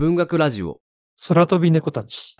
[0.00, 0.80] 文学ラジオ。
[1.28, 2.34] 空飛び猫たち。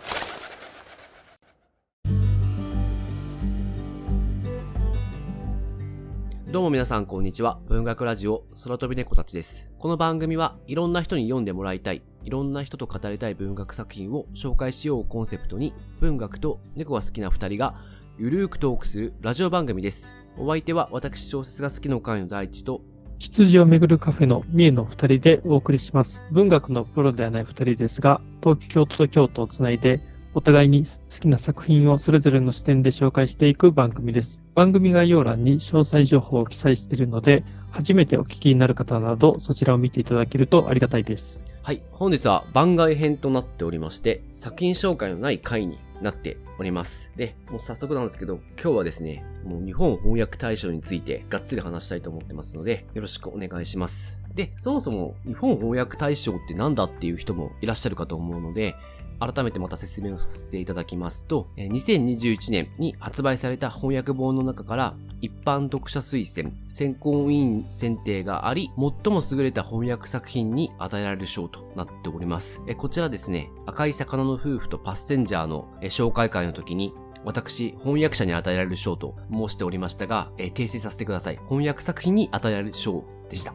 [6.51, 7.61] どうも皆さんこんにちは。
[7.69, 9.71] 文学ラジオ空飛び猫たちです。
[9.79, 17.75] この番組はいろんな人に読んでもらいたい、いろんな人と語りたい文学作品を紹介しようをコンセプトに、文学と猫が好きな二人が
[18.17, 20.15] ゆるーくトークするラジオ番組です。
[20.39, 22.81] お相手は私小説が好きの会の第一と、
[23.21, 26.23] 羊をめぐるカフェの三重の二人でお送りします。
[26.31, 30.01] 文学のプロではない二人ですが、東京と京都をつないで、
[30.33, 30.91] お互いに好
[31.21, 34.41] きな作品をそれぞれの視点で紹介していく番組です。
[34.55, 41.43] 番組概要欄に詳細情報を記載しているので、初めてお聞きになる方など、そちらを見ていただけるとありがたいです。
[41.63, 47.13] はい、本日は番外編となっておりまして、作品紹介のない回になっております。
[47.17, 54.19] で、もう早速なんですけど、今日はですね、もう日本翻訳大賞についてがっつり話したいと思ってますので、よろしくお願いします。
[54.35, 58.75] で、そもそも日本翻訳大賞ってなんだっていう人もいらっしゃるかと思うので、
[59.21, 72.63] 改めてまた説明をさせていただきますと、2021年に発売された翻訳本の中から一般読者推薦、選考委員選定があり、最も優れた翻訳作品に与えられる賞となっております。
[72.79, 81.39] こちらですね、赤い魚の夫婦とパッセンジャーの紹介会の時に、私、翻訳者に与えられる賞と申しておりましたが、訂正させてください。
[81.51, 83.55] 翻訳作品に与えられる賞でした。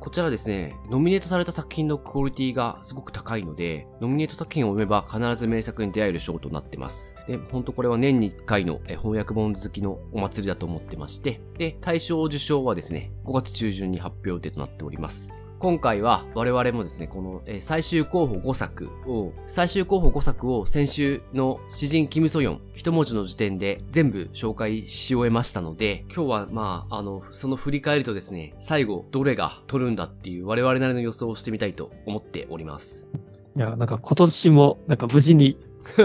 [0.00, 7.16] こちらですね、ノミネートされた作品のクオリティがすごく高いので、ノミネート作品を読めば必ず名作に出会える賞となってます。
[7.26, 15.34] で、ほんとこれは年に1回の翻訳本好きのお祭りだと思ってまして、で、大賞受賞はですね、5月中旬に発表予定となっております。
[15.58, 33.08] 今回は我々もですね、このえー最終候補5作を、最終候補5作を先週の詩人キムソヨン一文字の時点で全部紹介し終えましたので、今日はまあ、あの、その振り返りとですね、最後どれが取るんだっていう我々なりの予想をしてみたいと思っております。
[33.56, 35.58] いや、なんか今年も、なんか無事に、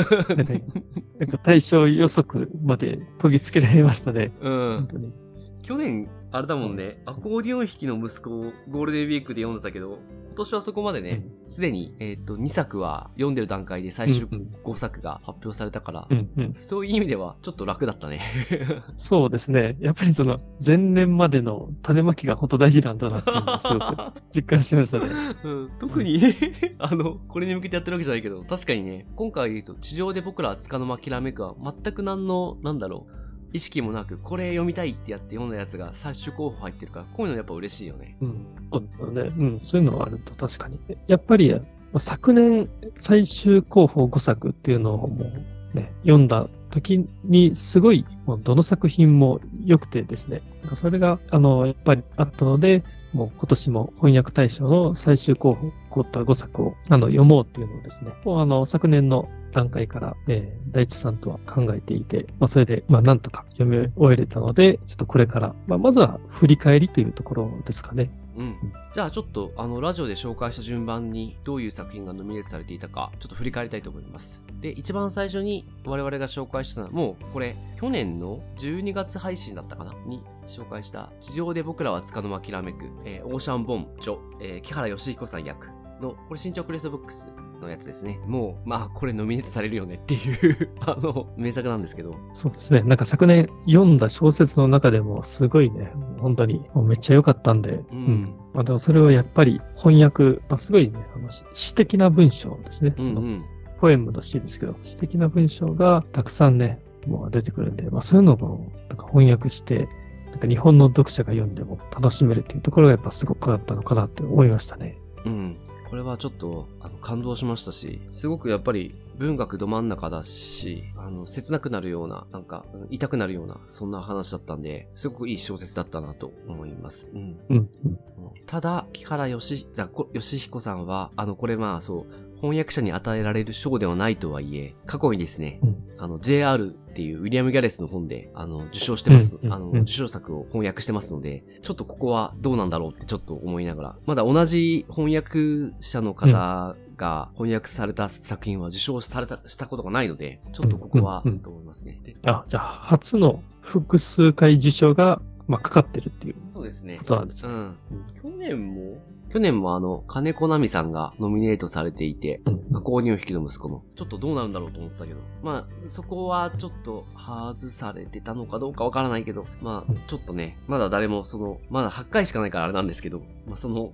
[1.19, 4.31] なんか対象予測まで研ぎつけられましたね。
[4.39, 4.71] うん。
[4.77, 5.20] 本当に。
[5.61, 9.99] 去年、あれだもんね、アコーディオン弾きの息子をゴールデンウィークで読んでたけど、
[10.31, 16.53] 今年はそこまでね、すでに、えっ、と、2作は読んでる段階で最終うんうん5作が発表されたから、うんうん。
[16.53, 18.21] そういう意味ではちょっと楽だったね。
[18.95, 19.75] そうですね。
[19.81, 23.85] やっぱりその前年までの種まきが本当大事なんだなっていうのをすごく
[24.33, 25.07] 実感しましたね。
[25.43, 26.21] うん、特に、
[26.79, 33.20] あの、これに向けてやってるわけじゃないけど、確かにね、今回言うと、地上で僕らはつかの間きらめくは、全く何の、なんだろう、
[33.53, 38.17] 意識もなく、これ読みたいってやって読んだやつが最終候補入ってるから、こういうのやっぱ嬉しいよね。
[38.21, 38.45] うん。
[38.71, 39.21] そうですよね。
[39.37, 39.61] うん。
[39.63, 40.79] そういうのはあると確かに。
[41.07, 41.53] やっぱり、
[41.99, 50.41] 昨年最終候補5作っていうのをもうね、読んだ時にすごい、もうどの作品も良くてですね。
[50.75, 52.83] それが、あの、やっぱりあったので、
[53.13, 68.11] もう今年も翻訳大賞の最終候補、こういった5作をあの読もうっていうのをですね、もうあの、昨年の段階から、えー、大地さんとは考えていて、まあ、それで、まあ、なんとか読み終えれたので、ちょっとこれから、まあ、まずは振り返りというところですかね。
[68.37, 68.55] うん。
[68.93, 74.41] じゃあちょっと、あの、ラジオで紹介した順番に、どういう作品がノミネートされていたか、ちょっと振り返りたいと思います。
[74.61, 79.93] で、一番最初に我々が紹介したのは、もう、これ、去年の12月配信だったかな？
[80.05, 87.27] に紹介した、地上で僕らはつかの間きらめく、えーオーシャンボン著、えー木原義彦さん役の、これ新潮クレストブックス
[87.61, 88.19] のやつですね。
[88.25, 92.15] もう、まあ、これノミネートされるよねっていう あの、名作なんですけど。
[92.33, 92.81] そうですね。
[92.81, 102.93] なんか昨年読んだ小説の中でもすごいね、本当にもうめっちゃ良かったんで、うんまあ、でもそれはやっぱり翻訳、まあ、すごいね、あの詩詩的な文章ですね。
[102.97, 103.45] そのうんうん。
[103.79, 109.87] ポエムの詩ですけど、詩的な文章がたくさんね、もう出てくるんで、まあそういうのをなんか翻訳して、
[110.29, 114.97] なんか日本の読者が読んでも楽しめるっていうところがやっぱすごくあったのかなって思いましたね。
[115.25, 115.57] うん。
[115.91, 127.09] これはちょっと、あの、感動しましたし、すごくやっぱり文学ど真ん中だし、あの、切なくなるような、なんか、うん痛くなるような、そんな話だったんで、すごくいい小説だったなと思います。
[127.13, 127.39] うん。
[127.49, 127.99] うん、うん。
[128.45, 139.37] ただ、木原よし、じゃこ義彦さんは、あの、これまあそう、翻訳者に与えられる賞ではないとはいえ、過去にですね、うんあの、JR っていうウィリアム・ギャレスの本で、あの、受賞してます。
[139.43, 151.99] あの、うんうんうん受賞作を翻訳してますので、ちょっとここはどうなんだろうってちょっと思いながら、まだ同じ翻訳者の方が翻訳された作品は受賞された、したことがないので、ちょっとここは、と思いますね。
[152.03, 157.05] であ、じゃあ初の複数回受賞が、まあかかってるっていうそうですねこ。
[157.05, 157.51] となんですね。
[157.51, 157.75] うん。
[158.21, 158.97] 去年も
[159.33, 163.83] 去年もあの、金子奈美さんがノミネートされていて、うん赤穂二匹の息子の。
[163.95, 165.19] ちょっとどうなるんだろうと思ってたけど。
[165.43, 173.91] まあ、そこはちょっと外されてたのかどうかわからないけど、まあ、ちょっとね、まだ誰もその、まだ8回しかないからあれなんですけど、まあその。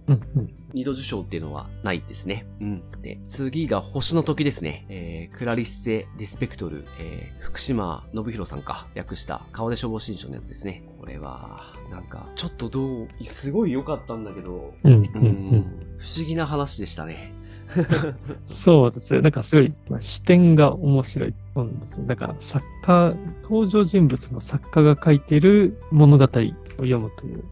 [0.77, 2.45] 二度受賞っていうのはないですね。
[2.61, 2.83] うん。
[3.01, 4.85] で、次が星の時ですね。
[4.89, 10.83] えー、クラリッセ・ディスペクトル、えー、福島信弘さんか、訳した川出消防新書のやつですね。
[10.99, 15.25] これは、なんか、ちょっとどう、すごい良かったんだけど、うんうんううん。
[15.57, 17.33] ん、不思議な話でしたね。
[18.45, 19.21] そうですね。
[19.21, 22.07] なんかすごい、まあ、視点が面白い本ですね。
[22.07, 27.43] だから作家、登場人物の作家が書いてる物語を読むという、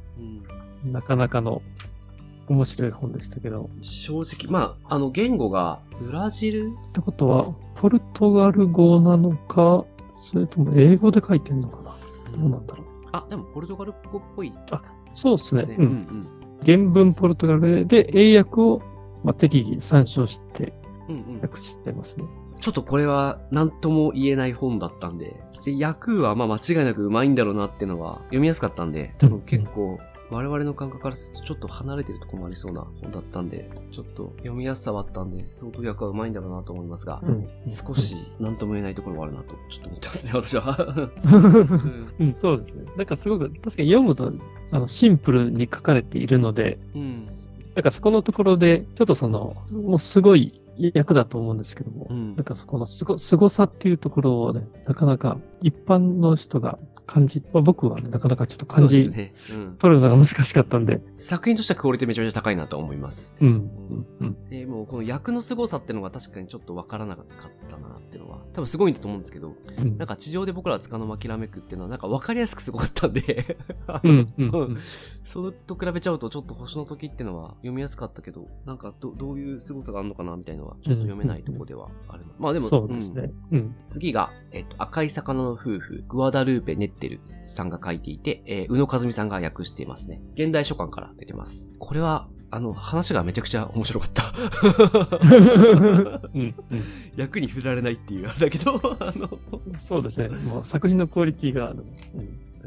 [0.86, 1.62] うん、なかなかの
[2.48, 3.70] 面白い本でしたけど。
[3.82, 6.74] 正直、まあ、あの、言語が、ブラジル？
[6.90, 9.86] ってことは、ポルトガル語なのか、
[10.22, 11.96] それとも英語で書いてんのかな？
[12.38, 12.88] どうなんだろう。
[13.12, 14.52] あ、でもポルトガル語っぽい
[15.14, 15.66] そうですね。
[15.66, 15.76] ね。
[15.80, 15.82] う。
[15.82, 16.28] うんん
[16.66, 18.82] 原文ポルトガルで英訳を、
[19.24, 20.74] まあ、適宜参照して
[21.08, 21.16] うん。
[21.16, 21.42] うんうん。
[21.42, 22.26] 訳してますね。
[22.60, 37.48] ちょっとこれは何とも言えない本だったんで、で、訳はまあ間違いなくうまいんだろうなってのは読みやすかったんで、多分結構我々の感覚からするとちょっと離れてるところもありそうな本だったんで、ちょっと読みやすさはあったんで、相当訳はうまいんだろうなと思いますが、うん。
[37.68, 41.10] 少し何とも言えないところはあるなと、ちょっと思ってますね、私は。
[42.20, 42.86] うんうん、そうですね。
[42.98, 44.32] なんかすごく、確かに読むと、
[44.72, 47.26] あの、シンプルに書かれているので、うん。
[47.76, 59.34] なんかそこのところで、ちょっとその、もうすごい役だと思うんですけども、うんなんかそこのすご、凄さっていうところをね、なかなか一般の人が感じ、まあ、僕はね、なかなかちょっと感じ、ね。
[59.52, 59.76] うん。
[59.78, 63.34] 取るのが難しかったんで、作品としてはクオリティめちゃめちゃ高いなと思います。
[63.40, 64.50] うん、うん、うん。
[64.50, 67.26] で、もうこの役の凄さってのが確かにちょっとわからなかっ
[67.70, 73.58] たなっていうのは、多分すごいんだと思うんですけど、うんなんか地上で僕らつかの間きらめくっていうのはなんかわかりやすくすごかったんで
[74.04, 74.78] うん、うん、うん。
[75.24, 82.26] それと比べちゃうとちょっと星の時っていうのは読みやすかったけど、なんかどどういう凄さがあるのかなみたいなのはちょっと読めないところではある。
[82.40, 83.32] まあでも、そうですね。
[83.52, 83.76] うん。
[83.84, 90.22] 次が、えっと、赤い魚の夫婦、グアダルーペ・ネッテルさんが書いていて、えー宇野和美さんが訳していますね。
[90.36, 91.74] 現代書館から出てます。
[91.80, 94.34] これは、あの、話がめちゃくちゃ面白かった。
[96.34, 96.84] うん、うん。
[97.16, 99.30] 役に振られないっていうあれだけど、 あの、
[99.82, 100.30] そうですね。
[100.30, 101.72] もう作品のクオリティが。
[101.72, 101.86] うん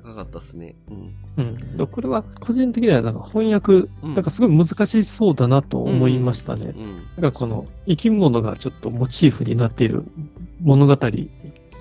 [0.09, 0.75] 高かったっすね。
[0.89, 1.15] うん。
[1.37, 1.77] うん。
[1.77, 6.73] でこれは個人的にはなんか翻訳、うんなんかすごい難しそうだなと思いましたね。
[6.77, 7.23] うん。
[7.23, 10.05] なんかこの生き物がちょっとモチーフになっている
[10.63, 10.97] 物語、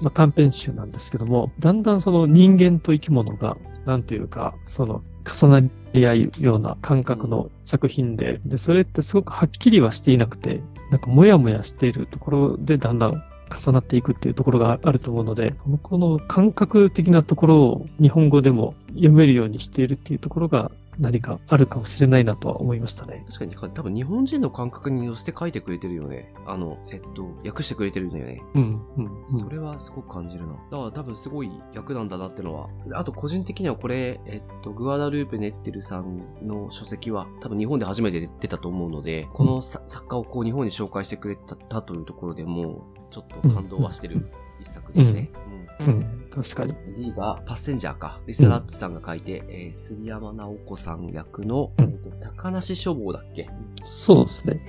[0.02, 10.62] まあ、短編集なんですけども、だんだんその人間と生き物が、なんていうか、その重なり合うような感覚の作品で、で、それってすごくはっきりはしていなくて、
[10.92, 23.24] なんかもやもやしているところでだんだん重なっていくっていうところがあると思うので、このこの感覚的なところを日本語でも読めるようにしているっていうところが何かあるかもしれないなとは思いましたね。
[23.28, 26.34] 確かに、多分日本人の感覚に乗せて書いてくれてるよね。
[26.46, 28.44] あの、えっと、訳してくれてるんだよね。
[28.56, 30.54] うん、うん、うんそれはすごく感じるな。
[30.54, 32.70] だから多分すごい役なんだなってのは。
[32.94, 41.38] あと個人的にはこれ、えっと、グアダルーペ・ネッテルさんの書籍は多分日本で初めて出たと思うので、このさ作家をこう日本に紹介してくれ
[41.70, 44.30] たというところでもう、ちょっと感動はしてる
[44.60, 45.32] 一作ですね。
[45.52, 46.74] うんうん、確かに。
[46.95, 48.19] 次が、パッセンジャーか。
[48.25, 53.50] リサラッツさんが書いて、えー杉山直子さん役の、うんえっと、高梨書房だっけ？
[53.83, 54.62] そうですね。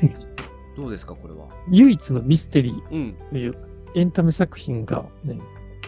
[0.76, 1.46] どうですか、これは？
[1.70, 3.16] 唯一のミステリーうん。
[3.30, 3.54] という
[3.94, 5.38] エンタメ作品がね、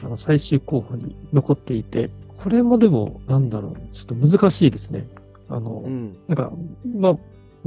[0.02, 5.06] あの最終候補に残っていて、これもでも、なんだろう、ちょっと難しいですね。
[5.50, 6.17] あの、うん。
[6.26, 6.50] なんか、
[6.96, 7.17] まあ、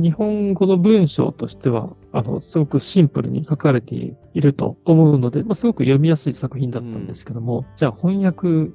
[0.01, 8.71] 日本語の文章としては、あの、すごくシンプルに書かれていると思うので、まあ、すごく読みやすい作品だったんですけども、じゃあ翻訳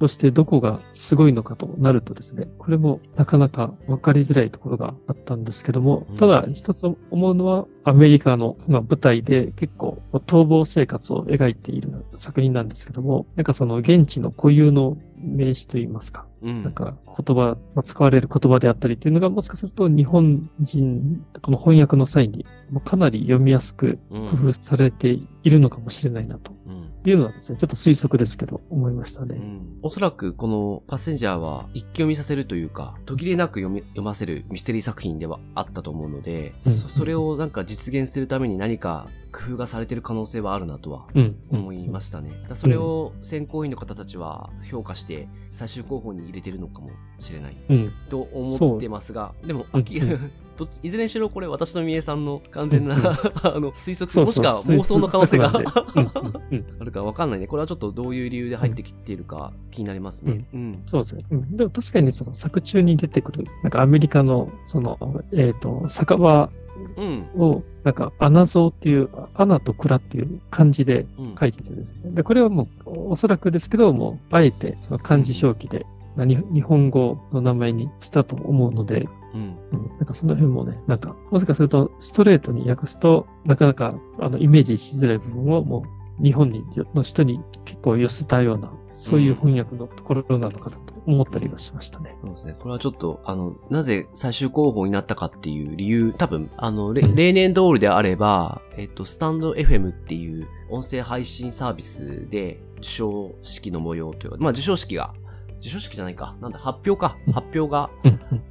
[0.00, 16.62] としてどこがすごいのかとなるとですね、これもなかなか分かりづらいところがあったんですけどもうん、ただ一つ思うのは、アメリカの、まあ、舞台で結構逃亡生活を描いている作品なんですけども、なんかその現地の固有の名詞といいますか、うん。
[16.62, 22.46] なんか言葉、まあ使われる言葉であったりっていうのがもしかすると日本人、この翻訳の際に
[22.84, 26.90] かなり読みやすくうん、工夫されているのかもしれないなとうん。
[27.08, 29.36] いうのはですね、ちょっと推測ですけど思いましたね。
[29.36, 41.36] うんおそらくこのパッセンジャーは一気読みさせるというか、途切れなく読み読ませるミステリー作品ではあったと思うので、うんそそれをなんか実現するために何か工夫がされてる可能性はあるなとはうん。
[41.50, 42.30] 思いましたね。
[42.54, 47.92] それを選考委員の方たちは評価して最終候補に入れてるのかもしれないうん。
[48.08, 50.30] と思ってますが、でも、あきうん
[50.82, 53.10] いずれにしろこれ私と三重さんの完全な、うん あ
[53.58, 57.46] の推測、もしくは妄想の可能性が あるかわかんないね。
[57.46, 60.44] これはちょっとどういう理由で入ってきているか気になりますね。
[60.52, 60.82] うん。
[60.84, 61.24] そうですね。
[61.30, 61.56] うん。
[61.56, 64.98] でも確かにその作中に出てくる、なんかアメリカの、その、
[65.32, 66.50] えっ、と、酒場
[66.96, 67.28] うん。
[67.36, 71.34] をなんか、穴像っていう、穴と蔵っていう漢字でうん。
[71.38, 72.10] 書いててですね。
[72.12, 75.86] で、これはもう、おそらくですけど、もう、あえて、その漢字表記で、
[76.16, 79.58] なに日本語の名前にしたと思うので、うん。
[79.72, 85.84] うん、なんかその辺もね、なんか、もしかすると、ストレートに訳すと、なかなか、あの、イメージしづらい部分を、も
[86.18, 86.64] う、日本に、
[86.94, 92.16] の人に結構寄せたような、そういう翻訳のところなのかなと思ったりはしましたね。
[92.22, 92.56] そうですね。
[92.58, 105.14] これはちょっと、あの、なぜ最終候補になったかっていう理由、多分、あの、例年通りであれば、えっと、スタンド FM っていう音声配信サービスで、授賞式の模様というか、まあ、授賞式が、
[105.60, 106.36] 授賞式じゃないか。
[106.40, 107.16] なんだ、発表か。
[107.26, 107.90] うん発表が。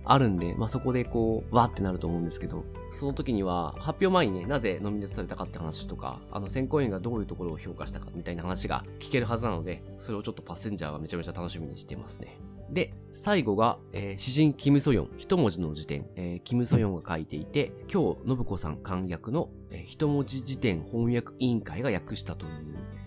[0.06, 12.40] あるんで、まあ、そこでこう、わーってなると思うんですけど、その時には、発表前にね、なぜノミネートされたかって話とか、あの、選考委員がどういうところを評価したかみたいな話が聞けるはずなので、それをちょっとパッセンジャーがめちゃめちゃ楽しみにしてますね。
[12.72, 22.52] で、最後が、えー詩人キムソヨン、一文字の辞典、えーキムソヨンが書いていて、今日、信子さん簡訳の、えー一文字辞典翻訳委員会が訳したという、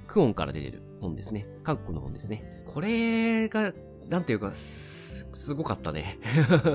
[0.07, 1.47] クオンから出てる本ですね。
[1.65, 2.45] 韓国の本ですね。
[2.67, 3.73] これが、
[4.09, 4.93] なんていうか、す
[5.43, 6.19] すごかったね。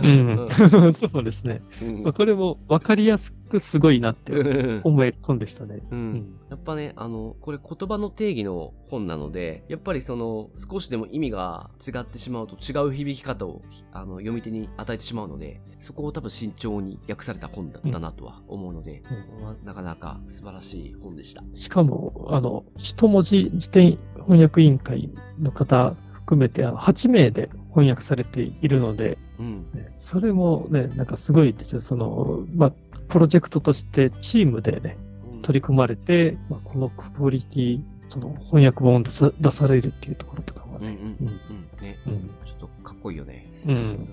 [0.04, 0.50] うん、
[0.94, 1.62] そうですね。
[1.82, 5.82] うんまあ、これも分かりやすくすごいなってうん思える本でしたね。
[5.90, 6.36] うん。
[6.50, 19.02] やっぱね、あの、これ言葉の定義の本なので、やっぱりその、少しでも意味が違ってしまうと違う響き方を、あの、読み手に与えてしまうので、そこを多分慎重に訳された本だったなとは思うので、
[19.40, 21.44] うまあなかなか素晴らしい本でした。
[21.54, 25.96] しかも、あの、一文字辞典翻訳委員会の方
[26.28, 29.66] 含めて、あの8名で翻訳されているので、うん。
[29.74, 31.80] ねそれもね、なんかすごいですよ。
[31.80, 32.74] その、まあ、
[33.08, 34.98] プロジェクトとしてチームでね、
[35.42, 40.90] 取り組まれて、まあ、このクオリティ、その翻訳本を出さ出されるっていうところとかはね。
[40.90, 41.84] うんうんうんうん。
[41.86, 42.30] ね、うん。
[42.44, 43.50] ちょっとかっこいいよね。
[43.66, 43.72] う。
[43.72, 44.08] うんん。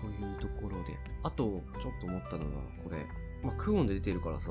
[0.00, 0.96] というところで。
[1.22, 1.44] あと、
[1.82, 2.50] ちょっと思ったのが、
[2.82, 2.96] これ、
[3.42, 4.50] まあ、クオンで出てるからさ、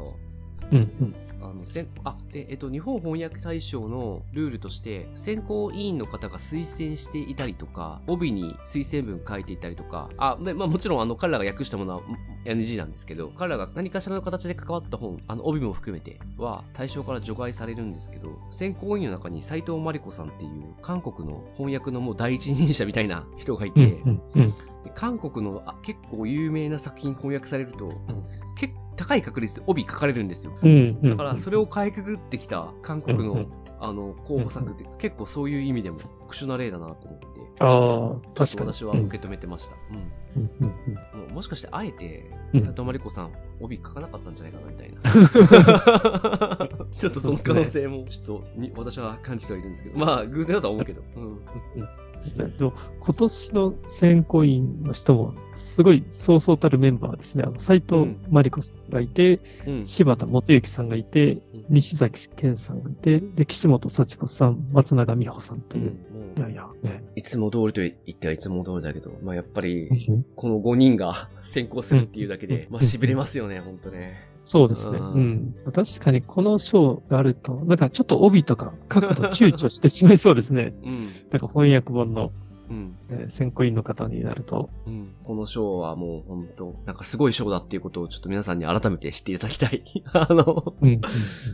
[0.72, 0.78] うん。
[0.78, 1.16] うん。
[1.42, 12.04] あの、せん、あ、で、えっと、日本翻訳大賞のルールとして、選考委員の方が推薦していたりとか、帯に推薦文書いていたりとか、あ、でまあもちろんあの、彼らが訳したものはん
[12.46, 24.22] NG なんですけど、彼らが何かしらの形で関わった本、あの、帯も含めては、対象から除外されるんですけど、選考委員の中に斉藤真理子さんっていう、韓国の翻訳のもう第一人者みたいな人がいて、うん。
[24.36, 24.42] うん。
[24.42, 24.52] うん。
[24.84, 27.90] で韓国のあ結構有名な作品翻訳されると、
[28.56, 30.54] 結高い確率で帯書かれるんですよ。
[30.62, 31.00] うん。
[31.02, 31.10] うん。
[31.12, 38.74] だからそれをかいくぐってきた韓国のうんうんあの候補作って結構そういう意味でも特殊な例だなと思って、ああ、確かに。
[38.74, 39.76] 私は受け止めてました。
[39.90, 40.52] うんうん。
[40.62, 40.76] うん。
[41.16, 41.20] うん。
[41.22, 46.70] もうもしかしてあえてうん斉藤真理子さん帯書かなかったんじゃないかなみたいな。
[46.96, 51.02] ちょっとその可能性もちょっとに私は感じてはいるんですけど、まあ偶然だとは思うけど。
[51.16, 51.42] うん
[52.38, 57.44] うんでも今年の選考委員の人も、すごいそうそうたるメンバーですね。
[57.46, 65.90] あの、斉藤真理子さんがいて、うん柴田元幸さんがいてうん、西崎健さんがいて、で、岸本幸子さん、松永美穂さんという。
[65.90, 67.04] うんいやいや、ね。
[67.16, 74.31] いつも通りと言ってはいつも通りだけど、まあやっぱりうんこの5人が 先行するっていうだけで、うんまあ痺れますよね、ほんとね。
[74.46, 74.98] そうですね。
[74.98, 75.56] ううんん。
[75.72, 80.74] 確かにこの賞があると、なんかちょっと帯とか書くと躊躇してしまいそうですね。
[80.84, 81.10] うん。
[81.32, 82.32] なんか翻訳本の、
[82.70, 82.96] うん。
[83.10, 84.70] えー選考委員の方になると。
[84.86, 85.14] うん。
[85.24, 89.84] この賞はもう本当なんかすごい賞だっていうことをちょっと皆さんに改めて知っていただきたい。
[90.12, 90.90] あの、うん。
[90.90, 91.02] うん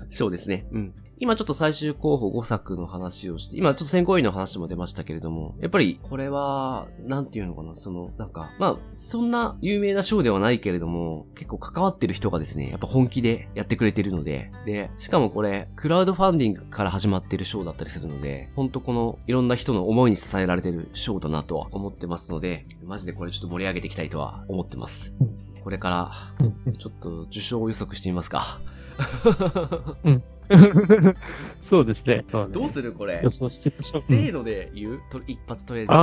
[0.10, 0.68] 賞ですね。
[0.72, 0.94] うん。
[1.20, 25.14] 今ちょっと最終候補5作の話をして、今ちょっと選考委員の話も出ましたけれども、やっぱりこれは、なんていうのかな、その、なんか、まあ、そんな有名な賞ではないけれども、結構関わってる人がですね、やっぱ本気でやってくれてるので、で、しかもこれ、クラウドファンディングから始まってる賞だったりするので、ほんとこの、いろんな人の思いに支えられてる賞だなとは思ってますので、マジでこれちょっと盛り上げていきたいとは思ってます。
[25.64, 28.60] これから、うんうんちょっと受賞予測してみますか。
[31.62, 32.24] そうですね。
[32.52, 33.22] どうするこれ？
[33.24, 33.30] 予。
[33.30, 34.04] 想してみましょう。
[34.04, 35.00] せーので言う？
[35.10, 35.92] と一発とりあえず。
[35.94, 35.98] あ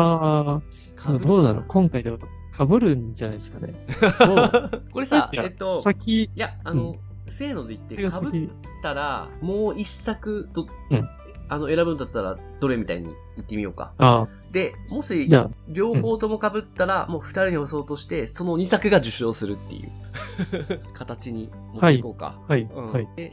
[0.57, 0.63] あ、
[0.97, 1.65] かぶるどうだろう。
[1.69, 2.19] 今回でも
[2.57, 3.75] 被るんじゃないですかね。
[4.93, 6.97] これさ、えっと、先、いや、あの、
[7.27, 8.51] せーので言って、かぶっ
[8.83, 11.09] たら、もう一作と、うん
[11.47, 13.93] あの、選ぶんだったら、どれみたいに言ってみようか。
[13.99, 15.29] あで、もし
[15.69, 19.91] 両方とも被ったら、もう二人の予想として、その二作が受賞するっていう、
[20.95, 22.41] 形に持っていこうか。
[22.49, 23.09] はい、うんはい。
[23.15, 23.33] で、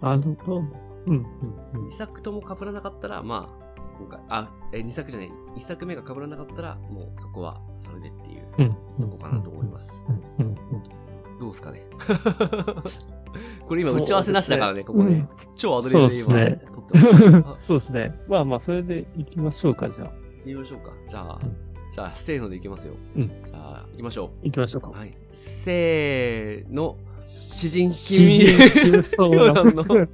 [0.00, 0.64] あの、どうん、
[1.06, 1.26] うん、
[1.74, 8.46] うん二作とも被らなかったら、まあ、今回、あ、え、二作じゃない、一作目が被らなかったら、もうそこはそれでっていう
[8.98, 9.10] うん。
[9.10, 10.02] とこかなと思います。
[11.38, 11.86] どうですかね
[13.64, 15.28] これ今打ち合わせなしだからね、ここうんね。
[15.54, 17.48] 超アドリブで今、撮ってます。
[17.48, 18.20] あ そうですね。
[18.28, 20.12] まあまあ、それで行きましょうか、じゃあ。
[20.44, 20.92] 行きましょうか。
[21.08, 22.94] じゃあ、うんじゃあ、せーのでいきますよ。
[23.16, 24.92] うんじゃあ、行きましょ行きましょうかう。。
[24.92, 25.16] はい。
[25.32, 26.96] せーの、
[27.30, 29.96] 詩人キム・ソヨンソヨンの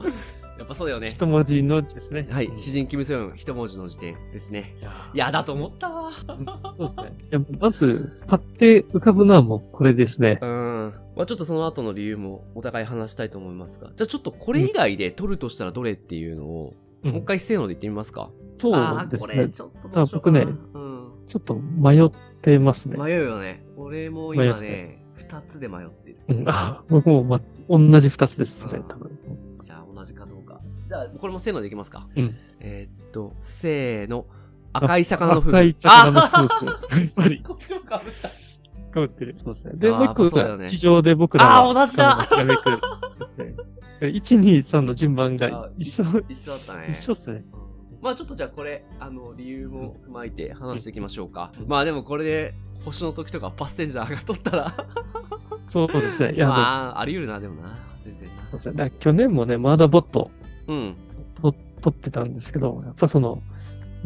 [0.59, 1.11] やっぱそうだよね。
[1.11, 2.27] 一文字のですね。
[2.31, 2.51] はい。
[2.57, 4.75] 詩人キム・ソヨン一文字の時点ですね。
[4.81, 6.11] いやいや、だと思ったわ。
[6.13, 7.13] そうですね。
[7.31, 10.39] いやまず、パって浮かぶのはもうこれですね。
[10.41, 10.93] うん。
[11.15, 13.91] まあちょっとその後の理由もお互い話したいと思いますが。
[13.95, 18.31] じゃあちょっとこれ以外で取るとしたらどれっていうのを、うんもう一回せーので言ってみますか？
[18.59, 19.37] そうですね。
[19.37, 20.41] れちょっとどうしようかな。
[20.41, 20.97] あ僕ねうん。
[21.29, 22.11] ちょっと迷っ
[22.43, 22.97] てますね。
[22.97, 23.65] 迷うよね。
[23.77, 26.19] 俺も今ね、二つで迷ってる。
[26.29, 29.11] うん、あ、僕も、ま、同じ二つです、それ、多分。
[29.61, 30.61] じゃあ同じかどうか。
[30.87, 32.07] じゃあ、これもせーのでいきますか。
[32.17, 34.27] うんえーっと、せーの。
[34.73, 35.57] 赤い魚の夫婦。
[35.57, 36.67] 赤い魚の夫あ婦。
[36.67, 36.73] や
[37.07, 38.29] っぱり、 こっちをかぶった。
[38.29, 38.35] か
[39.01, 39.37] ぶってる。
[39.43, 39.73] そうですね。
[39.77, 43.55] で、もう一個が、地上で僕らあー同じだひらめくですね。
[44.01, 46.89] 1、2、3の順番があ一緒、一緒だったね。
[46.91, 47.45] 一緒っすね。
[47.53, 47.67] うん
[48.03, 51.53] まあちょっとじゃあこれ、あの、理由も踏まえて話していきましょうか。
[51.59, 52.55] うんまあでもこれで、
[52.85, 54.73] 星の時とかパスセンジャーが取ったら、
[55.69, 56.35] そうですね。
[56.35, 57.77] いや、まあ、あり得るな、でもな。
[58.05, 58.75] 全然そうですね。
[58.75, 60.31] だから去年もね、まだボット
[60.69, 60.75] な。
[60.75, 60.97] うん。
[61.35, 63.43] と取ってたんですけど、やっぱその、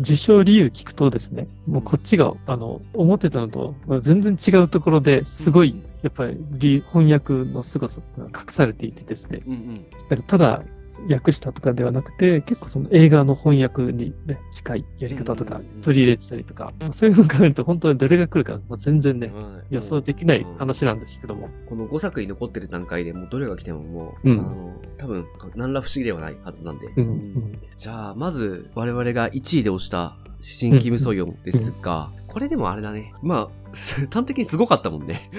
[0.01, 9.91] 受賞理由聞くとですね、もうこっちが、あの、思ってたのと、まあ全然違うところですごい、やっぱり理翻訳の凄さが隠されていてですね、うんうん。
[9.91, 10.63] だからただ
[11.09, 21.49] 訳したとかではなくて、結構その映画の翻訳に、ね、近いやり方とか取り入れてたりとか、そういうのを考えると本当にどれが来るか、まあ、全然ね、うん予想できない話なんですけども。
[21.67, 24.41] この5作に残ってる段階でもうどれが来てももう、うん。
[24.41, 26.87] あの、多分、何ら不思議ではないはずなんで。
[26.97, 33.13] うんうんじゃあ、まず、我々が1位で押した、新キムソヨンですが、これでもあれだね。
[33.23, 35.31] まあ、す端的にすごかったもんね。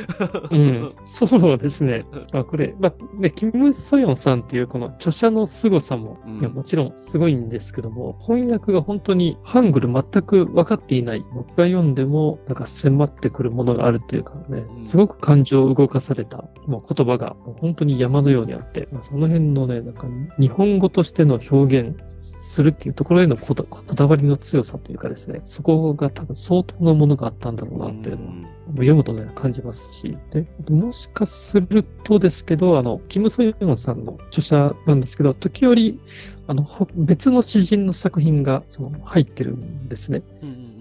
[0.51, 2.05] うん、そうですね。
[2.33, 11.25] まあ、これ、まあ、ね、キム・ソヨンさんっていうこの著者の凄さも、うんいやもちろんすごいんですけども、翻訳が本当にハングル全く分かっていない。
[11.33, 20.07] 僕が読んでも、なんか迫ってくるものがあるというかねう、んすごく感情を動かされた、もう言葉が本当に山のようにあって、まあ、その辺のね、なんか
[20.39, 28.31] 日本語としての表現、するっていうところへのこだこだわりの強さというかですね、そこが多分相当なものがあったんだろうなっていうのは
[28.75, 35.99] 読むとね、感じますし、で、もしかするとですけど、あの、キム・ソヨンさんの著者なんですけど、時折、
[36.47, 40.21] あの、ほ別の詩人の作品が、その、入ってるんですね。
[40.43, 40.71] うん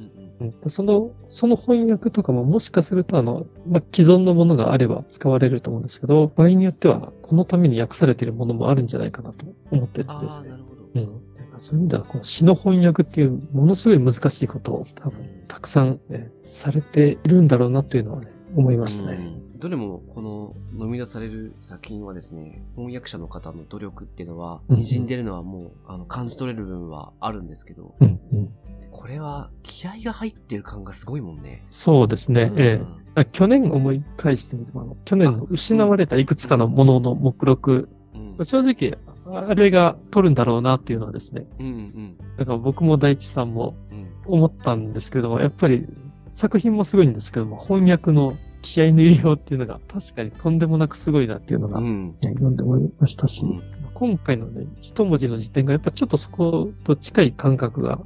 [0.69, 10.57] その、その翻訳とかももしかすると、あの、まあ、既存のものがあれば使われると思うんですけど、場合によっては、このために訳されているものもあるんじゃないかなと思ってるんですああ、ねな。
[10.57, 10.81] るほど。
[10.95, 11.30] うん。
[11.61, 19.13] そういう意味では、この詩の翻訳っていう、ものすごい難しいことを多分、たくさん、ね、されているんだろうなというのはね、思いますね。
[19.13, 28.49] うんどれもこのノミネートされる作品はですね、翻訳者の方の努力っていうのは、うん滲んでるのはもう、あの、感じ取れる部分はあるんですけど、うん、うん。
[28.91, 31.63] これは気合が入ってる感がすごいもんね。
[31.69, 32.45] そうですね。
[32.45, 32.81] うんえ
[33.17, 38.45] え去年思い返してみても、あの去年の失われたいくつかのものの目録、うん。
[38.45, 38.97] 正直、
[39.33, 44.11] あれが取るんだろうなっていうのはですね、うんうんだから僕も大地さんもうん。
[44.27, 45.87] 思ったんですけども、やっぱり
[46.29, 52.09] 作品もすごいんですけども、翻訳の気合の入れようっていうのが確かにとんでもなくすごいなっていうのが、うん。
[52.09, 53.63] ね読んで思いましたし、うん
[53.93, 57.99] 今回のね、一文字の時点がやっぱちょっとそこと近い感覚が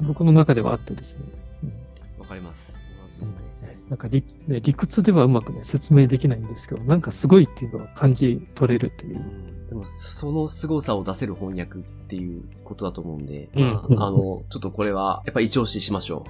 [0.00, 0.06] うん。
[0.06, 1.24] 僕の中ではあってですね。
[2.18, 2.80] わかります。
[3.88, 9.18] なんか理,、ね、理屈ではうまくね、説明できないんですけど、なんかすごいっていうのを感じ取れるっていうう。
[9.18, 16.26] んでも、その凄さを出せる翻訳っていうことだと思うんで、うんまあ、あの、ちょっとこれは、やっぱ一押ししましょ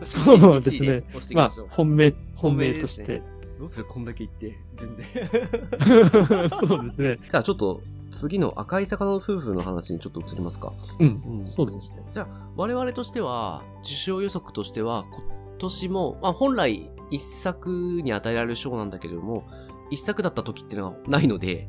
[0.00, 0.04] う。
[0.04, 3.22] そうですね一位で押していきまあましょう。、本命、本本命として。
[3.56, 3.84] どうする？
[3.84, 4.58] こんだけ言って。
[4.76, 6.48] 全然。
[6.50, 7.18] そうですね。
[7.30, 10.72] じゃあちょっと、次の赤い魚の夫婦の話にちょっと移りますか。
[10.98, 11.22] うん。
[11.24, 12.02] うんそうですね。
[12.12, 15.22] じゃあ、我々としては、受賞予測としては、今
[15.58, 19.44] 年も、まあ本来、一作に与えられる賞なんだけれども、
[19.92, 21.68] 一作だった時っていうのはないので、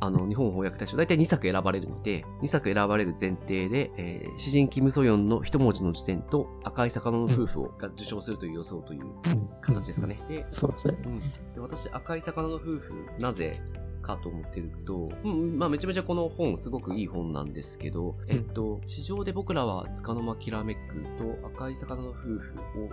[0.00, 10.06] あの、日本翻訳大賞、だいたい2作選ばれるので、2作選ばれる前提で、えー、詩人キムソヨンの一文字の時点と赤い魚の夫婦を、が受賞するという予想といううん形ですか。
[10.06, 10.20] ね。
[10.28, 10.96] で、そうですね。
[11.04, 13.60] うん、で私、赤い魚の夫婦、なぜ
[14.00, 20.80] かと思ってると、うん、まあめちゃめちゃこの本、すごくいい本なんですけど、えっと、地上で僕らは束の間きらめく
[21.18, 22.88] と赤い魚の夫婦を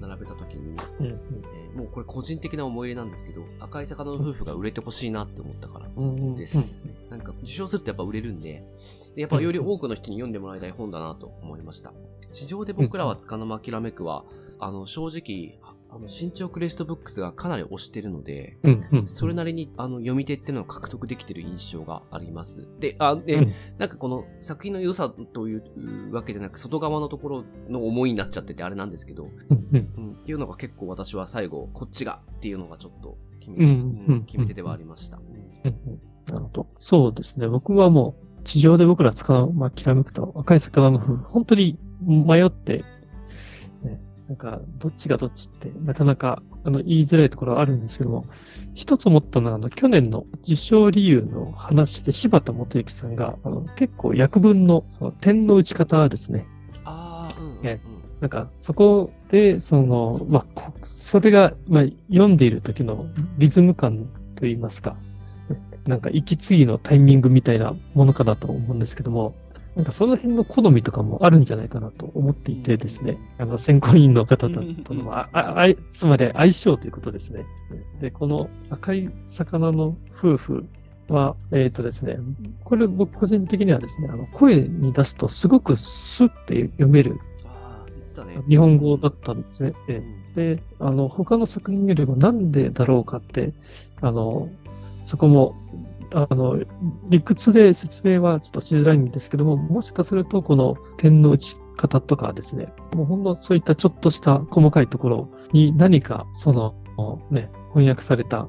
[0.00, 6.04] 並べたときに、うんえーもうこれ個人的な思い入れなんですけど、赤い魚の夫婦が売れてほしいなって思ったからうん。
[6.16, 6.82] うんです。
[7.10, 8.64] なんか受賞するとやっぱ売れるんで、
[9.14, 11.92] でやっぱより多くの人に読んでもらいたい本だなと思いました。
[12.32, 14.24] 地上で僕らは束の間きらめくは、
[14.58, 15.59] あの、正直、
[15.92, 18.88] あの、新潮クレストブックスがかなり推してるので、うん。
[18.92, 19.06] うん。
[19.08, 22.68] それなりに、あの、読み手っていうのを獲得できてる印象があります。
[22.78, 29.66] で、あ、で、うんなんかこの作品の良さというわけでなく、外側のところの思いになっちゃっててあれなんですけど、うん。
[29.72, 29.92] うん。
[29.96, 35.18] うん、っていうのが結構私は最後、こっちがっていうのがちょっと決め,、うんうん決め手ではありました。
[35.18, 36.66] うんうんなるほど。
[36.78, 37.48] そうですね。
[37.48, 42.84] 僕はもう、地上で僕ら使う、まあ、きらめくと赤い魚の風、本当に迷って、ね、
[44.30, 48.26] なんか、どっちがどっちって、なかなか、あの、言いづらいところはあるんですけども、
[48.74, 56.46] 一つ思ったのは、あの、去年の受賞理由の話で、柴田元幸さんが、あの、結構訳文の、その、点の打ち方ですね。
[56.84, 57.66] ああ、うん、うん。
[57.66, 57.80] え
[58.20, 64.94] なんか、そこで、その、まあ、こそれが、まあ、読んでいる時のリズム感といいますか、
[65.88, 69.34] なんか息継ぎのタイミングみたいなものかなと思うんですけども、
[69.80, 74.60] なんかその辺の好みとかもあるんじゃないかなと思っていてですね、あの、選考委員の方と
[74.92, 77.46] の、 あああつまり相性ということですね。
[77.98, 80.66] で、この赤い魚の夫婦
[81.08, 82.18] は、えっ、とですね、
[82.62, 87.18] これ僕個人的にはですね、あの、声に出すとすごくスッて読める。
[88.50, 89.72] 日本語だったんですね。
[90.36, 93.54] で、あの、他の作品よりもなんでだろうかって、
[94.02, 94.50] あの、
[95.06, 95.54] そこも、
[96.12, 96.58] あの、
[97.08, 106.74] 理屈で説明はちょっとしづらいんですけども、もしかするとこの点の打ち方とかですね、もうほんのそういったちょっとした細かいところに何かその、
[107.30, 108.48] ね、翻訳された、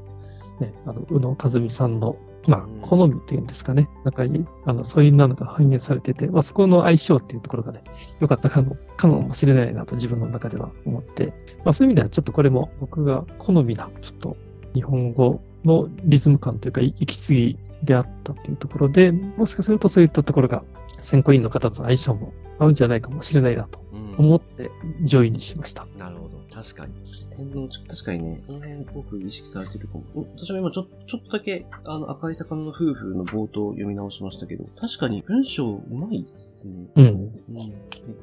[0.60, 7.84] ね、あの、宇野和美さんの、まあうん、好みっていうんですかね、中に、あの、そういうのが反映されてて、まあ、そこの相性っていうところがね、
[8.20, 11.28] 良かったかも、かもしれないなと自分の中では思って、
[11.64, 14.38] まあそういう意味ではちょっとこれも僕が好みな、ちょっと
[14.74, 20.64] 日本語のリズム感というか、息継ぎであったっていうところで、もしかするとそういったところが
[21.02, 24.72] 選考委員の方と相性も合うんじゃないかもしれないなとうん思って
[25.04, 25.88] 上位にしました。
[25.98, 26.42] なるほど。
[26.54, 26.94] 確かに。
[27.36, 30.04] 天皇地確かにね、この辺僕意識されてるかも。
[30.14, 36.74] お私も今ちょ、ちょっとだけ、あの、赤い魚の夫婦の冒頭を読み直しましたけど、確かに文章うまいっすね。
[36.96, 37.06] うん。
[37.06, 37.62] うん、で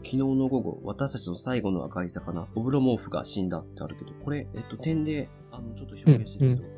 [0.05, 6.69] 昨日の午後、私たちの最後の赤い魚、オブロモーフが死んだってあるけど、これ、えっと、点で、あの、ちょっと表現してるけど、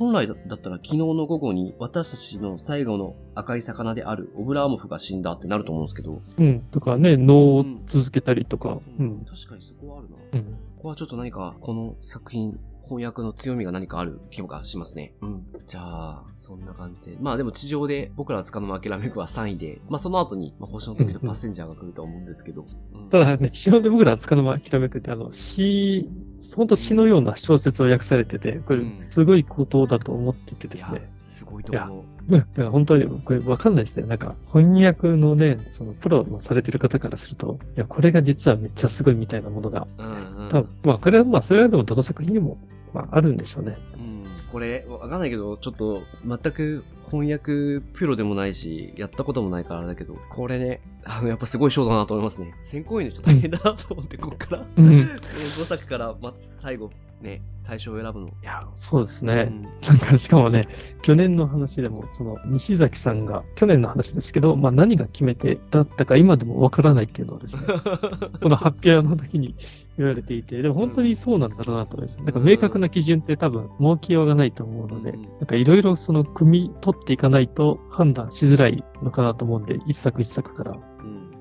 [0.00, 6.60] 本来だだったら昨日の午後に私たちの最後の赤い魚であるオブラーモフが死んだってなると思うんですけど、うん。
[6.70, 8.78] とかね、脳を続けたりとか。
[8.98, 9.26] うん。
[9.26, 10.16] 確かにそこはあるな。
[10.32, 10.44] うん。
[10.76, 12.58] ここはちょっと何か、この作品、
[12.90, 15.14] 翻訳の強みが何かある気がしますね。
[15.20, 15.46] うん。
[15.68, 17.16] じゃあ、そんな感じで。
[17.20, 22.62] まあでも地上で僕らはつかの間諦めくは3位で、まあその後に、まあ星の時とパッセンジャーが来ると思うんですけど。
[22.94, 26.08] うんただね、地上で僕らつかの間諦めくって、あの、詩、
[26.56, 32.04] 本当詩のような小説を訳されてて、これうん、すごいことだと思っていてですね。、すごいと思う。
[32.28, 32.38] うん。
[32.38, 34.06] だから本当に、これわかんないですね。
[34.06, 40.48] なんか、翻訳のね、そのプロのされてる方からすると、いや、これが実はめっちゃすごいみたいなものが、うんうん。
[40.48, 42.58] 多分、まあ、これは、まあ、それはでもどの作品にも、
[42.92, 43.76] まあ、あるんでしょうね。
[43.94, 44.24] うん。
[44.52, 52.54] これ、わかんないけど、ちょっと、全く翻訳プロでもないし、やったこともないからあれだけど、これね、あの、やっぱすごい賞だなと思いますね。
[52.64, 54.66] 選考委員の人大変だなと思って、こっから。
[54.76, 54.86] うん。
[55.00, 58.30] い5作から、まず最後、ね、対象を選ぶの。
[58.42, 59.44] や、そうですうね。
[59.44, 59.62] ん。
[59.62, 60.66] なんか、しかもね、
[61.02, 67.62] 去年の話でも、その、西崎さんが、去年の話ですけど、まあ、何が決め手だったか今でもわからないっていうのはですね、
[68.42, 69.54] この発表の時に
[69.98, 72.16] 言われていて、でも本当にそうなんだろうなと思います。
[72.18, 80.72] なんか明確な基準って多分設けようがないと思うので、うんなんかいろいろその組み取っていかないと判断しづらいのかなと思うんで、一作一作から。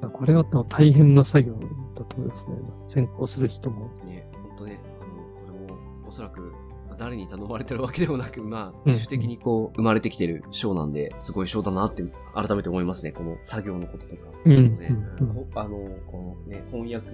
[0.02, 0.10] うん。
[0.12, 1.54] これは大変な作業
[1.96, 2.56] だと思いますね。
[2.88, 3.90] 先行する人も。
[4.06, 4.80] ね、ほんとね、
[6.10, 6.52] おそらく、
[6.98, 14.24] 誰に頼まれてるわけでもなく、まあ、うん自主的にこう、生まれてきてる賞なんで、すごい賞だなって、改めて思いますね、この作業のこととか。
[14.46, 14.80] うん
[15.56, 15.70] あの、
[16.08, 17.12] このね、翻訳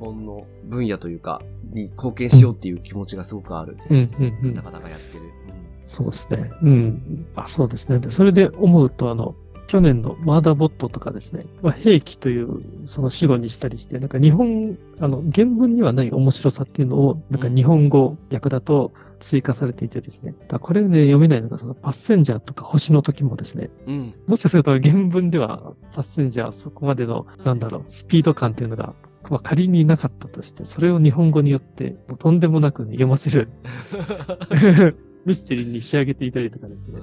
[0.00, 1.40] 本の分野というか、
[1.72, 4.08] に貢献しようっていう気持ちがすごくあるうん
[4.54, 4.62] 方。
[4.62, 5.24] 々がやってる。
[5.84, 6.50] そうですね。
[6.62, 7.26] うん。
[7.36, 8.00] あ、そうですね。
[8.00, 9.36] でそれで思うと、あの、
[9.66, 23.94] 去年のマーダーボットとかですね、まあ、兵器というその死語にしたりして、なんか日本、あの、原文にはない面白さっていうのを、なんか日本語訳だと追加されていてですね、だこれね、読めないのが、そのパッセンジャーとか星の時もですね、うん。
[23.94, 24.14] うん。
[24.28, 28.94] もしかすると原文ではパッセンジャーそこまでの、なんだろう、スピード感っていうのが、
[29.28, 33.48] まあ、仮になかったとして、それを日本語によって、とんでもなく、ね、読ませる
[35.26, 37.00] ミステリーに仕上げていたりとかですね。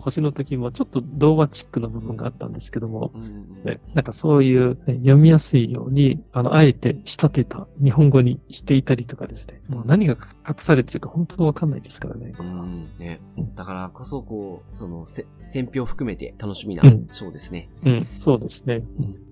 [0.00, 9.60] 星の時もちょっと童話チックな部分があったんですけども、うんうんね、なんかそういう、ね読みやすいように、あの、あえて仕立てた日本語にしていたりとかですね。
[9.68, 12.32] もう何が隠されてるか本当わかんないですからね。
[12.38, 12.90] うん。
[12.98, 13.54] ねうん。
[13.54, 17.68] だからこそ、こう、その、せ選評含めて楽しみなうん賞ですね。
[17.84, 18.82] うん、そうですね。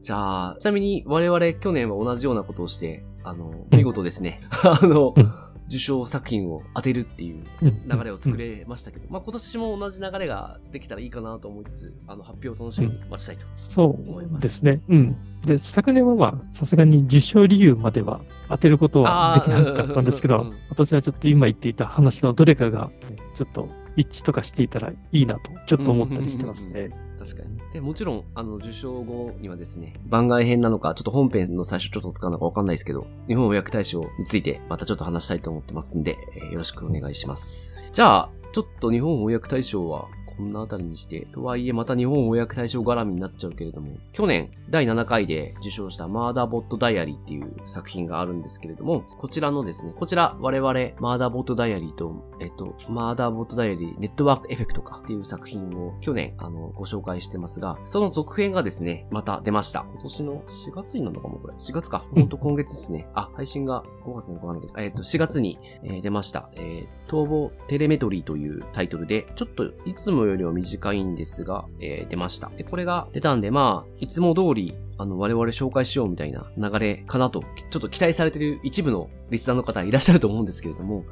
[0.01, 4.41] じゃあ、ちなみに我々去年は同じようなことをして、あの、うん見事ですね。
[4.65, 5.33] あの、うん
[5.69, 13.47] 受賞作品を当てるっていううん流れを作れましたけど、まあ今年も同じ流れができたらいいかなと思いつつ、あの、発表を楽しみに待ちたいと。
[13.57, 14.81] そうですね。
[14.89, 15.17] うん。
[15.45, 26.91] で、昨年はまあ、さすがに受賞理由までは当てることはできなかったんですけどあーうんうんうん、私はちょっと今言っていた話のどれかが、ねちょっと一致とかしていたらいいなと、ちょっと思ったりしてますね。
[27.19, 27.59] 確かに。
[27.73, 37.79] で、もちろん、あの、受賞後にはですね、番外編なのか、ちょっと本編の最初ちょっと使うのかわかんないですけど、日本予約大賞についてまたちょっと話したいと思ってますんで、えーよろしくお願いします。
[37.93, 40.07] じゃあ、ちょっと日本翻訳大賞は
[40.39, 59.87] こんなあたりにして、とはいえまた日本翻訳大賞絡みになっちゃうけれども、去年第7回で受賞したマーダーボットダイアリーっていう作品があるんですけれども、こちらのですね、こちら我々マーダーボットダイアリーと、えっと、マーダーボットダイアリーネットワークエフェクトかっていう作品を去年あのご紹介してますが、その続編がですね、また出ました。
[59.93, 61.55] 今年の4月になるのかもこれ。
[61.55, 62.05] 4月か。
[62.15, 63.09] ほんと今月ですね。
[63.15, 66.49] あ、配信が5月なのかわかんないけど、えっと、4月に、えー出ました。
[66.55, 72.49] えー、逃亡テレメトリーというタイトルで、ちょっといつもよりは短いんですが、えー出ました。
[72.57, 81.05] でこれが出たんで、まあ、いつも通り、あの、我々紹介しようみたいな流れかなと、ちょっと期待されてる一部のリスナーの方いらっしゃると思うんですけれども、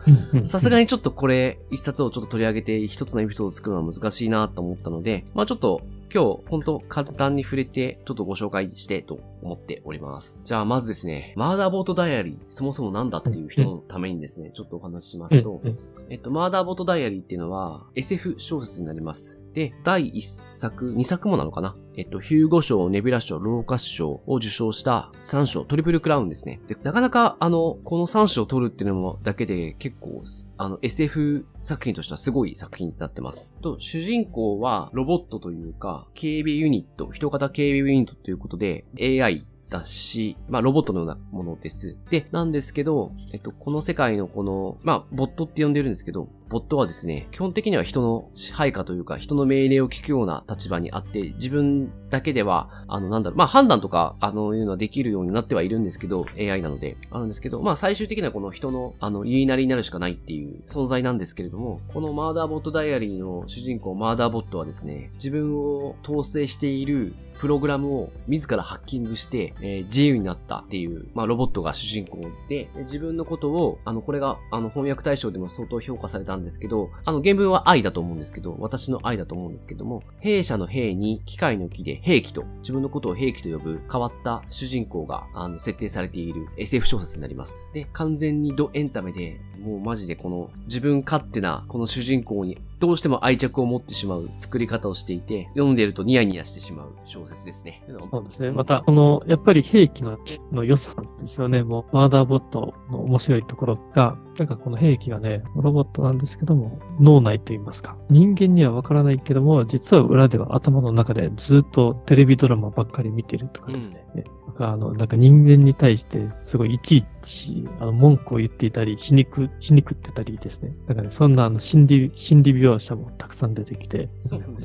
[0.44, 0.82] さすがに。
[0.82, 10.40] にちょっとこれ、一冊をちょっと取り上げて一つのエピソードを作るのは難しいなと思ったので、まあちょっと今日、ほんと簡単に触れて、ちょっとご紹介してと思っております。
[10.44, 15.60] じゃあまずですね、マーダーボートダイアリー、そもそもなんだっていう人のためにですね、ちょっとお話ししますと、
[16.08, 19.40] えっと、マーダーボートダイアリーっていうのは SF 小説になります。
[19.56, 20.20] で、第1
[20.58, 21.74] 作、2作もなのかな？
[21.94, 26.60] えっと、ヒューゴ賞、ネビュラ賞、ローカス賞を受賞した3賞、トリプルクラウンですね。
[26.66, 30.22] で、なかなか、あの、この3賞を取るっていうのもだけで結構、
[30.58, 33.56] あの、SF 作品としてはすごい作品になってます。
[33.62, 41.96] と、主人公はロボットというか、警備ユニット、人型警備ユニットということで、AI だし、まあ、ロボットのようなものです。
[42.10, 72.18] で、なんですけど、えっと、この世界のこの、まあ、ボットって呼んでるんですけど、ボットはですね、基本的には人の支配下というか、人の命令を聞くような立場にあって、自分だけでは、あの、なんだろう、まあ、判断とか、あの、いうのはできるようになってはいるんですけど、AI なので、あるんですけど、まあ、最終的にはこの人の、あの、言いなりになるしかないっていう存在なんですけれども、このマーダーボットダイアリーの主人公、マーダーボットはですね、自分を統制しているプログラムを自らハッキングして、えー自由になったっていう、まあ、ロボットが主人公
[72.48, 87.70] で、自分のことを、あの、これが、あの、翻訳大賞でも相当評価されたんですけど、あの、原文は愛だと思うんですけど、私の愛だと思うんですけども、弊社の兵に機械の木で兵器と、自分のことを兵器と呼ぶ変わった主人公が、あの、設定されている SF 小説になります。
[87.72, 97.82] で、完全にドエンタメで、もうマジでこの自分勝手なこの主人公にどうしても愛着を持ってしまう作り方をしていて、読んでいるとニヤニヤしてしまう小説ですね。
[98.10, 98.50] そうですね。
[98.50, 100.18] また、この、やっぱり兵器の
[100.52, 101.62] の良さですよね。
[101.62, 107.96] もう、マーダーボットの面白いところが、なんかこの兵器がね、ロボットなんですけども、脳内と言いますか。
[108.10, 114.04] 人間にはわからないけども、実は裏では頭の中でずっとテレビドラマばっかり見てるとかですね。
[114.14, 120.74] ねなんかあの、なんか人間に対して、すごいいちいち、あの、文句を言っていたり、皮肉、皮肉ってたりですね。
[120.86, 124.08] だからね、そんなあの、心理、心理描写もたくさん出てきて、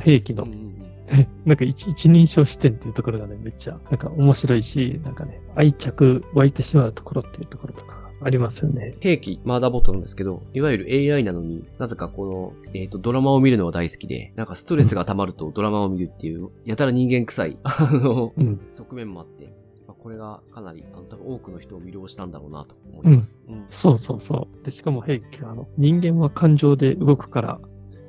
[0.04, 0.82] 兵器のうんうんうん
[1.46, 8.96] なんか一一人称視点っていうところがね、めっちゃ、なんか面白いし、なんかね、愛着湧いてしまうところっていうところとかありますよね。
[9.00, 18.60] 兵器、マーダーボットなんですけど、いわゆる AI なのに、なぜかこの、えっ、と、ドラマを見るのは大好きで、なんかストレスが溜まるとドラマを見るっていう、やたら人間臭い、 あの、うん。
[18.72, 19.54] 側面もあって、
[19.88, 23.44] まあこれがかなり、あの、多分多くの人を魅了したんだろうなと思います。
[23.50, 24.66] うんそうそうそう。
[24.66, 27.60] で、しかも兵器は、あの、人間は感情で動くから、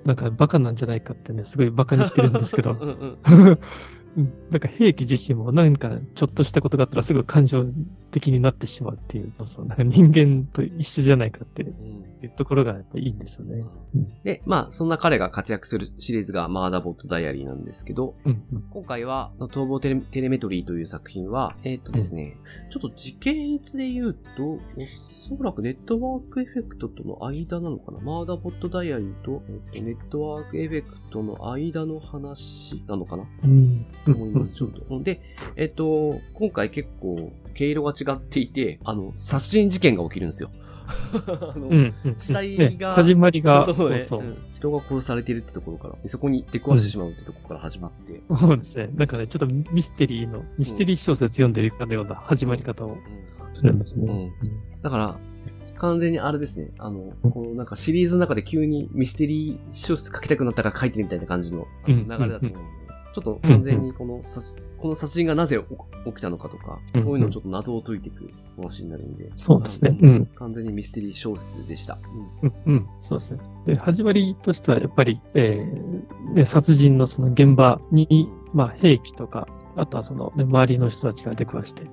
[0.05, 2.73] なんかバカなんじゃないかってね、すごいバカにしてるんですけど。
[2.73, 3.59] う、んうんうん
[4.51, 7.65] なんか兵器自身も何かちょっとしたことがあったらすぐ感情
[8.11, 11.75] 的になってしまうっていう、そうそうなんか人間と一緒じゃないかっていう
[12.23, 13.65] うんところがやっぱいいんですよね。
[14.23, 18.65] で、まあ、そんな彼が活躍するシリーズがマーダーボットダイアリーなんですけど、うんうん。
[18.71, 19.89] 今回は、逃亡テ
[20.21, 22.37] レメトリーという作品は、えーっとですね、
[22.71, 24.61] ちょっと時系列で言うと、お
[25.37, 27.99] そらくネットワークエフェクトとの間なのかな？
[27.99, 33.25] マーダーボットダイアリーと、えーっとネットワークエフェクトの間の話なのかな？
[33.43, 33.87] うん。
[34.05, 35.01] と思います、ちょっと。
[35.01, 35.21] で、
[35.57, 40.51] えっと、今回結構、毛色が違っていて、あの、殺人事件が起きるんですよ。
[41.27, 42.17] あのうんうん。
[42.19, 48.91] 死体がね始まりが、そうねそううん人が殺されているってところから、そこに出くわしてしまうってところから始まって、そうですね。
[48.95, 52.97] なんかね、ちょっとミステリーの、ミステリー小説読んでるかのような始まり方を
[53.55, 54.29] するんですね。
[54.83, 55.19] だから、
[55.83, 56.71] 完全にあれですね。
[56.79, 62.51] あの、このなんかシリーズの中で急にミステリー小説書きたくなったから書いてるみたいな感じの流れだと思うので、
[63.13, 65.63] ちょっと完全にこの殺、この殺人がなぜ
[66.07, 69.31] 起きたのかとか、うんそういうのをちょっと謎を解いていく話になるんで。
[69.37, 69.97] そうですね。
[70.01, 70.27] うん。
[70.35, 71.99] 完全にミステリー小説でした。
[72.43, 73.41] うん、うん、そうですね。
[73.67, 79.47] で、始まりとしては、やっぱり、えーね、殺人のその現場に、まあ、兵器とか、
[79.77, 81.85] あとはその、ね、周りの人たちが出くわして、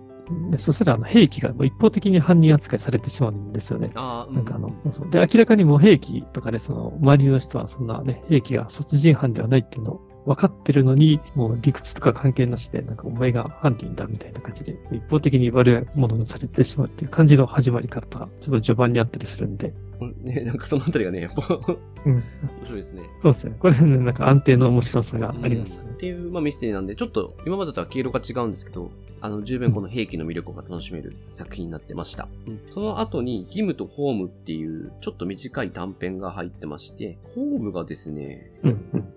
[0.51, 3.91] でそしたらあの兵器がもう一方的に犯人扱いされてしまうんですよね。
[3.95, 19.73] ああ、なんかあの、そうで、明らかにもう兵器とかね、その、周りの人はそんなね、兵器が殺人犯ではないっていうのを分かってるのに、もう理屈とか関係なしで、なんかお前が犯人だみたいな感じで、一方的に悪いものがされてしまうっていう感じの始まり方が、ちょっと序盤にあったりするんで。
[19.99, 21.59] うんね、なんかそのあたりがね、やっぱ
[22.05, 22.13] うん。
[22.13, 22.23] 面
[22.63, 23.01] 白いですね。
[23.23, 23.55] そうですね。
[23.57, 25.88] これね、なんか安定の面白さがありましたね。
[25.99, 28.89] っていう、まあ、ミステリーなんで、ちょっと今までとは経路が違うんですけど、
[29.21, 32.29] あの、十分この兵器の魅力が楽しめる作品になってました。
[32.47, 38.51] うんその後に、義務とホームっていう、ちょっと短い短編が入ってまして、ホームがですね。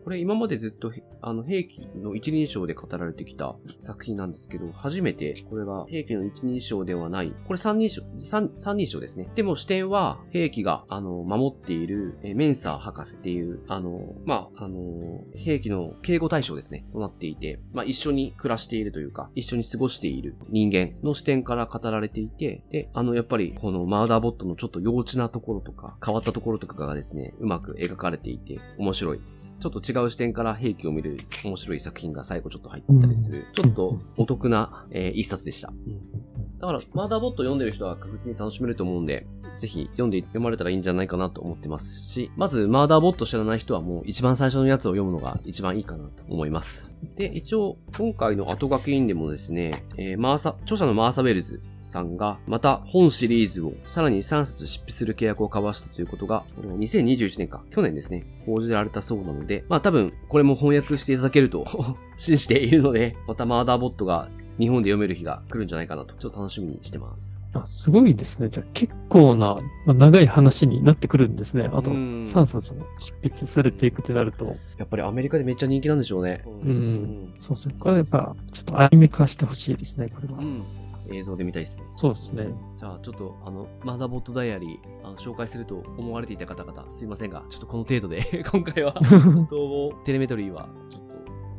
[0.05, 9.29] これ今までずっとへ、あの、兵器の一人称で語られてきた作品なんですけど、初めて、これが兵器の一人称ではない、これ三人称、三、三人称ですね。
[9.37, 29.57] でも視点は、兵器が、あの、守っている、えーメンサー博士っていう、あの、まあ、あの、兵器の警護対象ですね、ねとなっていて、まあ、一緒に暮らしているというか、一緒に過ごしている人間の視点から語られていて、で、あの、やっぱり、このマーダーボットのちょっと幼稚なところとか、変わったところとかがですね、うまく描かれていて、面白いです。
[29.61, 35.69] ちょっと違う視点から兵器を見る面白い作品が最後ちょっと入ってたりする、ちょっとお得な、えー一冊でした。
[35.69, 36.22] うん
[36.62, 39.27] だから、マーダーボット読んでる人は確実に楽しめると思うんで、
[39.59, 46.94] ぜひ読んで読まれたらいいんじゃないかなと思ってますし、まずマーダーボット知らない人はもう一番最初のやつを読むのが一番いいかなと思います。
[47.16, 61.66] で、一応、今回の後書きにでもですね、えーマーサ、著者のマーサ・ウェルズさんが、また本シリーズをさらに3冊執筆する契約を交わしたということが、2021年か、去年ですね、報じられたそうなので、まあ多分、これも翻訳していただけると
[62.16, 67.38] 信じているので、またマーダーボットが日本で読める日が来るんじゃないかなと、ちょっと楽しみにしてます。
[67.55, 68.49] あ、すごいですね。
[68.49, 71.69] じゃあ結構な、まあ、長い話になってくるんですね。
[71.73, 76.43] あとうん3冊も執筆されていくってなると、やっぱりアメリカでめっちゃ人気なんでしょうね。
[76.65, 77.75] んそうですね。
[77.79, 80.38] これやっぱ、ちょっとアニメ化してほしいですね、これは。
[80.38, 80.62] うん。
[81.11, 81.85] 映像で見たいですね。
[81.97, 82.47] そうですね。
[82.77, 90.69] じゃあ、ちょっと、あの、マーダーボットダイアリー、あの、紹介すると思われていた方々、すいませんが、ちょっとこの程度で、 今回は、統合テレメトリーは、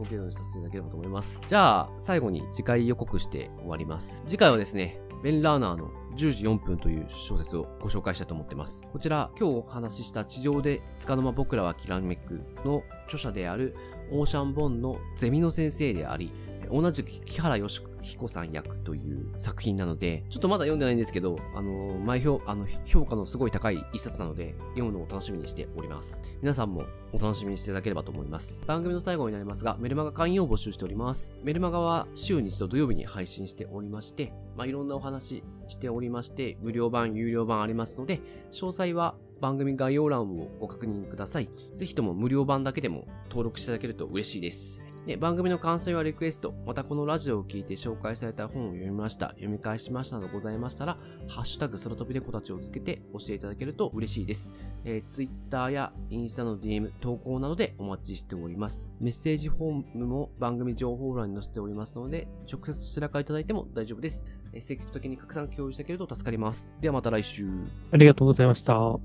[0.04, 1.40] ちょっと、この程度にさせていただければと思います。
[1.48, 4.24] じゃあ、最後に次回予告して終わります。
[4.26, 8.84] 次回はですね、ベン・ラーナーの10時4分という小説をご紹介したいと思ってます。
[8.92, 13.76] こちら、今日お話しした地上で束の間僕らはきらめくの著者である
[14.12, 16.32] オーシャン・ボンのゼミの先生であり、
[16.70, 26.22] 同じく木原義彦さん役という作品なので、ちょっとまだ読んでないんですけど、あの、前評、あの、評価のすごい高い一冊なので、読むのを楽しみにしております。
[26.42, 28.62] 皆さんもお楽しみにしていただければと思います。
[28.68, 31.34] 番組の最後になりますが、メルマガ会員を募集しております。
[31.42, 41.50] メルマガは週に一度土曜日に配信しておりまして、まあ、いろんなお話しておりまして、無料版、有料版ありますので、詳細は番組概要欄をご確認ください。
[41.74, 44.83] ぜひとも無料版だけでも登録していただけると嬉しいです。
[45.06, 54.54] で、番組の感想やリクエスト、またこのラジオを聞いて紹介された本を読みました、読み返しましたなどございましたら、ハッシュタグ空飛びでこたちをつけて教えていただけると嬉しいです。
[54.86, 58.88] えー、Twitter やインスタの DM、投稿などでお待ちしております。
[59.02, 64.26] メッセージフォームも番組情報欄に載せておりますので、直接そちらからいただいても大丈夫です。
[64.54, 66.74] えー積極的に拡散共有していただけると助かります。
[66.80, 67.48] ではまた来週。
[67.92, 69.00] ありがとうございました。